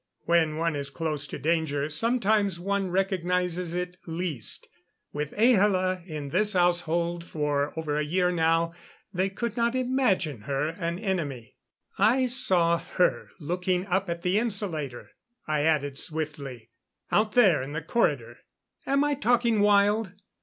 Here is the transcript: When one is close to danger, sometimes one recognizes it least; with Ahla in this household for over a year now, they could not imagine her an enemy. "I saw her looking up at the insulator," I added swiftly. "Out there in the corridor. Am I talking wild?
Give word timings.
When 0.25 0.57
one 0.57 0.75
is 0.75 0.89
close 0.89 1.27
to 1.27 1.37
danger, 1.37 1.87
sometimes 1.91 2.59
one 2.59 2.89
recognizes 2.89 3.75
it 3.75 3.97
least; 4.07 4.67
with 5.13 5.31
Ahla 5.33 6.03
in 6.07 6.29
this 6.29 6.53
household 6.53 7.23
for 7.23 7.71
over 7.77 7.99
a 7.99 8.03
year 8.03 8.31
now, 8.31 8.73
they 9.13 9.29
could 9.29 9.55
not 9.55 9.75
imagine 9.75 10.41
her 10.49 10.69
an 10.69 10.97
enemy. 10.97 11.55
"I 11.99 12.25
saw 12.25 12.79
her 12.79 13.29
looking 13.39 13.85
up 13.85 14.09
at 14.09 14.23
the 14.23 14.39
insulator," 14.39 15.11
I 15.47 15.61
added 15.65 15.99
swiftly. 15.99 16.69
"Out 17.11 17.33
there 17.33 17.61
in 17.61 17.73
the 17.73 17.83
corridor. 17.83 18.39
Am 18.87 19.03
I 19.03 19.13
talking 19.13 19.59
wild? 19.59 20.13